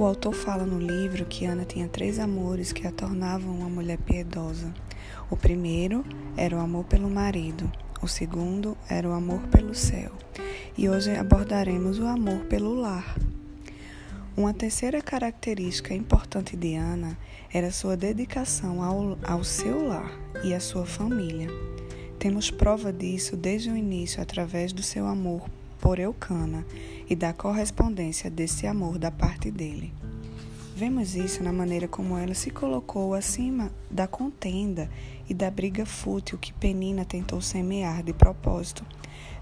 [0.00, 3.98] O autor fala no livro que Ana tinha três amores que a tornavam uma mulher
[3.98, 4.72] piedosa.
[5.28, 6.02] O primeiro
[6.38, 7.70] era o amor pelo marido,
[8.00, 10.10] o segundo era o amor pelo céu,
[10.74, 13.14] e hoje abordaremos o amor pelo lar.
[14.34, 17.18] Uma terceira característica importante de Ana
[17.52, 21.48] era sua dedicação ao, ao seu lar e à sua família.
[22.18, 25.46] Temos prova disso desde o início através do seu amor
[25.80, 26.64] por Eucana
[27.08, 29.92] e da correspondência desse amor da parte dele.
[30.76, 34.90] Vemos isso na maneira como ela se colocou acima da contenda
[35.28, 38.84] e da briga fútil que Penina tentou semear de propósito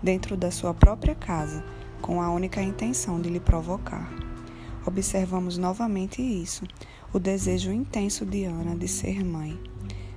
[0.03, 1.65] dentro da sua própria casa,
[2.03, 4.11] com a única intenção de lhe provocar.
[4.87, 6.65] Observamos novamente isso,
[7.13, 9.59] o desejo intenso de Ana de ser mãe.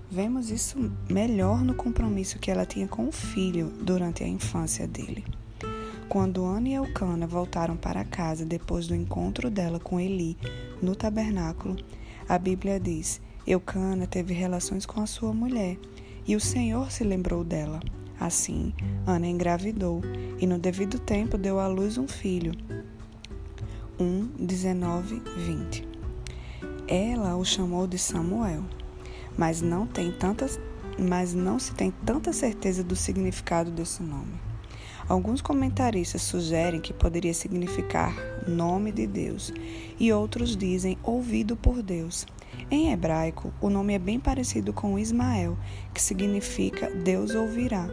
[0.10, 5.24] Vemos isso melhor no compromisso que ela tinha com o filho durante a infância dele.
[6.12, 10.38] Quando Ana e Elcana voltaram para casa depois do encontro dela com Eli
[10.82, 11.78] no tabernáculo,
[12.28, 15.78] a Bíblia diz: Eucana teve relações com a sua mulher
[16.28, 17.80] e o Senhor se lembrou dela.
[18.20, 18.74] Assim,
[19.08, 20.02] Ana engravidou
[20.38, 22.52] e no devido tempo deu à luz um filho.
[23.98, 25.88] 1, 19, 20.
[26.90, 28.66] Ela o chamou de Samuel,
[29.38, 30.14] mas não tem
[31.00, 34.51] mas não se tem tanta certeza do significado desse nome.
[35.12, 38.16] Alguns comentaristas sugerem que poderia significar
[38.48, 39.52] nome de Deus
[40.00, 42.26] e outros dizem ouvido por Deus.
[42.72, 45.58] Em hebraico, o nome é bem parecido com Ismael,
[45.94, 47.92] que significa Deus ouvirá.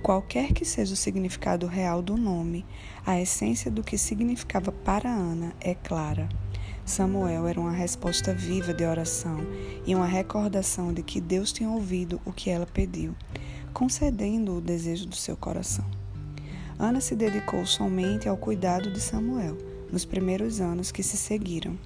[0.00, 2.64] Qualquer que seja o significado real do nome,
[3.04, 6.28] a essência do que significava para Ana é clara.
[6.84, 9.38] Samuel era uma resposta viva de oração
[9.84, 13.12] e uma recordação de que Deus tinha ouvido o que ela pediu,
[13.74, 15.84] concedendo o desejo do seu coração.
[16.78, 19.58] Ana se dedicou somente ao cuidado de Samuel
[19.90, 21.76] nos primeiros anos que se seguiram.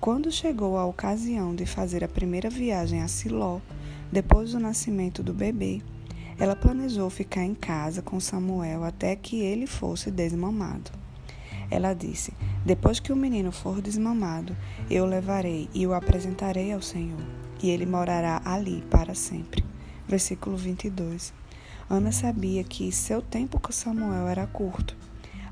[0.00, 3.58] Quando chegou a ocasião de fazer a primeira viagem a Siló,
[4.12, 5.82] depois do nascimento do bebê,
[6.38, 10.92] ela planejou ficar em casa com Samuel até que ele fosse desmamado.
[11.68, 12.32] Ela disse:
[12.64, 14.56] Depois que o menino for desmamado,
[14.88, 17.20] eu o levarei e o apresentarei ao Senhor,
[17.60, 19.64] e ele morará ali para sempre.
[20.08, 21.39] Versículo 22.
[21.90, 24.96] Ana sabia que seu tempo com Samuel era curto.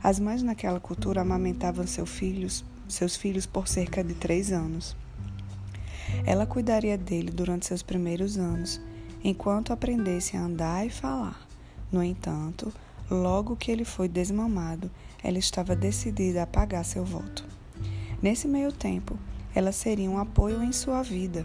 [0.00, 4.96] As mães naquela cultura amamentavam seus filhos, seus filhos por cerca de três anos.
[6.24, 8.80] Ela cuidaria dele durante seus primeiros anos,
[9.24, 11.44] enquanto aprendesse a andar e falar.
[11.90, 12.72] No entanto,
[13.10, 14.88] logo que ele foi desmamado,
[15.24, 17.44] ela estava decidida a pagar seu voto.
[18.22, 19.18] Nesse meio tempo,
[19.52, 21.44] ela seria um apoio em sua vida.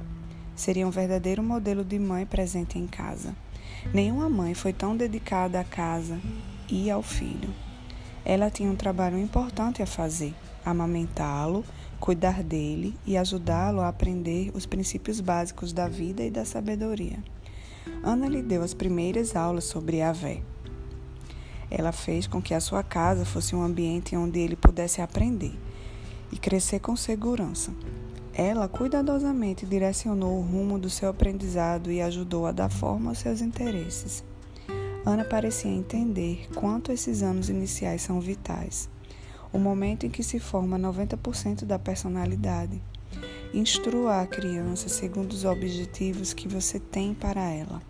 [0.55, 3.35] Seria um verdadeiro modelo de mãe presente em casa.
[3.93, 6.19] Nenhuma mãe foi tão dedicada à casa
[6.69, 7.53] e ao filho.
[8.23, 10.33] Ela tinha um trabalho importante a fazer:
[10.65, 11.65] amamentá-lo,
[11.99, 17.19] cuidar dele e ajudá-lo a aprender os princípios básicos da vida e da sabedoria.
[18.03, 20.41] Ana lhe deu as primeiras aulas sobre a Vé.
[21.69, 25.57] Ela fez com que a sua casa fosse um ambiente onde ele pudesse aprender
[26.31, 27.73] e crescer com segurança.
[28.35, 33.41] Ela cuidadosamente direcionou o rumo do seu aprendizado e ajudou a dar forma aos seus
[33.41, 34.23] interesses.
[35.05, 38.89] Ana parecia entender quanto esses anos iniciais são vitais,
[39.51, 42.81] o momento em que se forma 90% da personalidade.
[43.53, 47.83] Instrua a criança segundo os objetivos que você tem para ela,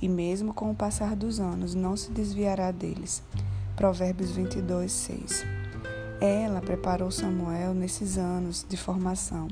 [0.00, 3.20] e mesmo com o passar dos anos não se desviará deles.
[3.74, 5.44] Provérbios 22, 6.
[6.20, 9.48] Ela preparou Samuel nesses anos de formação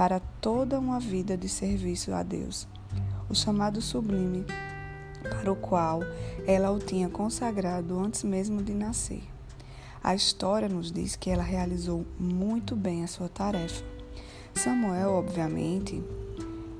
[0.00, 2.66] para toda uma vida de serviço a Deus,
[3.28, 4.46] o chamado sublime
[5.22, 6.00] para o qual
[6.46, 9.22] ela o tinha consagrado antes mesmo de nascer.
[10.02, 13.84] A história nos diz que ela realizou muito bem a sua tarefa.
[14.54, 16.02] Samuel, obviamente,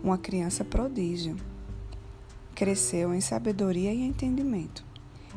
[0.03, 1.37] uma criança prodígio,
[2.55, 4.83] cresceu em sabedoria e entendimento.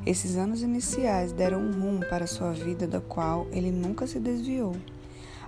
[0.06, 4.74] Esses anos iniciais deram um rumo para sua vida da qual ele nunca se desviou.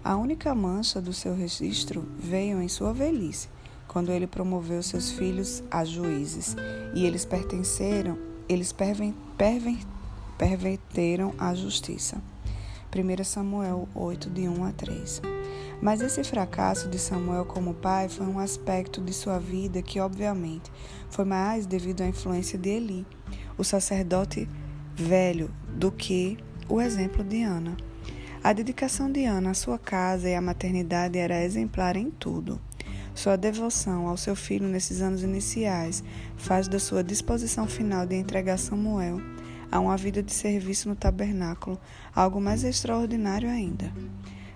[0.06, 3.50] A única mancha do seu registro veio em sua velhice,
[3.88, 6.56] quando ele promoveu seus filhos a juízes,
[6.94, 8.16] e eles pertenceram,
[8.48, 8.72] eles
[10.38, 12.22] perverteram a justiça.
[12.96, 15.24] 1 Samuel 8, de 1 a 3.
[15.81, 20.72] Mas esse fracasso de Samuel como pai foi um aspecto de sua vida que, obviamente,
[21.10, 23.08] foi mais devido à influência de Eli,
[23.58, 24.48] o sacerdote
[24.94, 26.38] velho, do que
[26.69, 27.75] o exemplo de Ana.
[28.45, 32.62] A dedicação de Ana à sua casa e à maternidade era exemplar em tudo.
[33.15, 36.03] Sua devoção ao seu filho nesses anos iniciais
[36.38, 39.19] faz da sua disposição final de entregar Samuel
[39.71, 41.80] a uma vida de serviço no tabernáculo
[42.15, 43.92] algo mais extraordinário ainda.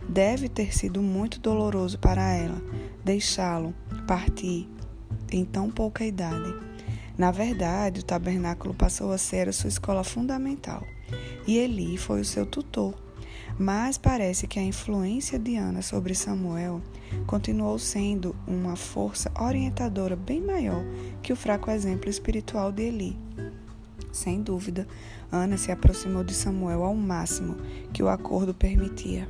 [0.07, 2.61] Deve ter sido muito doloroso para ela
[3.03, 3.73] deixá-lo
[4.05, 4.69] partir
[5.31, 6.53] em tão pouca idade.
[7.17, 10.85] Na verdade, o tabernáculo passou a ser a sua escola fundamental
[11.47, 13.08] e Eli foi o seu tutor.
[13.59, 16.81] Mas parece que a influência de Ana sobre Samuel
[17.27, 20.81] continuou sendo uma força orientadora bem maior
[21.21, 23.19] que o fraco exemplo espiritual de Eli.
[24.13, 24.87] Sem dúvida,
[25.29, 27.57] Ana se aproximou de Samuel ao máximo
[27.91, 29.27] que o acordo permitia.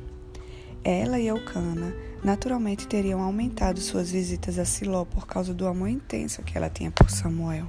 [0.84, 1.92] Ela e Eucana
[2.22, 6.92] naturalmente teriam aumentado suas visitas a Siló por causa do amor intenso que ela tinha
[6.92, 7.66] por Samuel.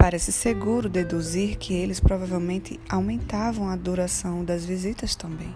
[0.00, 5.54] Parece seguro deduzir que eles provavelmente aumentavam a duração das visitas também.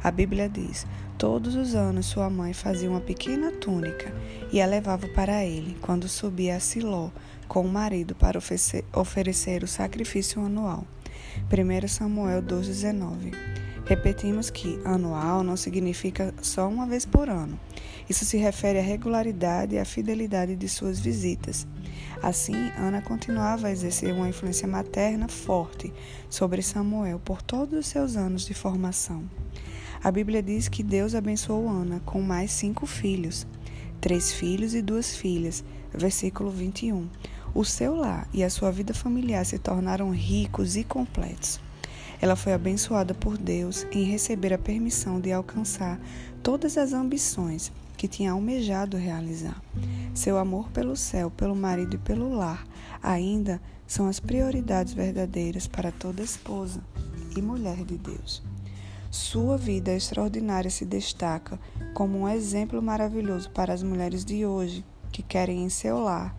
[0.00, 0.86] A Bíblia diz:
[1.18, 4.14] Todos os anos sua mãe fazia uma pequena túnica
[4.52, 7.10] e a levava para ele quando subia a Siló
[7.48, 8.38] com o marido para
[8.94, 10.86] oferecer o sacrifício anual.
[11.50, 13.32] 1 Samuel 2,19
[13.84, 17.58] Repetimos que anual não significa só uma vez por ano.
[18.08, 21.66] Isso se refere à regularidade e à fidelidade de suas visitas.
[22.22, 25.92] Assim, Ana continuava a exercer uma influência materna forte
[26.30, 29.24] sobre Samuel por todos os seus anos de formação.
[30.02, 33.46] A Bíblia diz que Deus abençoou Ana com mais cinco filhos,
[34.00, 35.64] três filhos e duas filhas.
[35.92, 37.08] Versículo 21.
[37.54, 41.60] O seu lar e a sua vida familiar se tornaram ricos e completos.
[42.20, 46.00] Ela foi abençoada por Deus em receber a permissão de alcançar
[46.42, 49.60] todas as ambições que tinha almejado realizar.
[50.14, 52.66] Seu amor pelo céu, pelo marido e pelo lar
[53.02, 56.80] ainda são as prioridades verdadeiras para toda esposa
[57.36, 58.42] e mulher de Deus.
[59.10, 61.58] Sua vida extraordinária se destaca
[61.92, 66.34] como um exemplo maravilhoso para as mulheres de hoje que querem em seu lar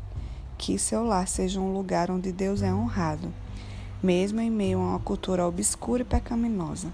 [0.57, 3.31] que seu lar seja um lugar onde Deus é honrado,
[4.01, 6.91] mesmo em meio a uma cultura obscura e pecaminosa.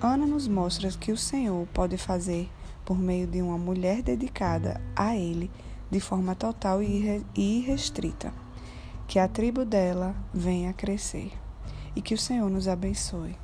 [0.00, 2.48] Ana nos mostra que o Senhor pode fazer
[2.84, 5.50] por meio de uma mulher dedicada a Ele
[5.90, 8.32] de forma total e irrestrita.
[9.06, 11.32] Que a tribo dela venha a crescer
[11.94, 13.36] e que o Senhor nos abençoe.